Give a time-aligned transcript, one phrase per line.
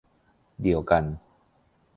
[0.61, 1.03] เดียวกัน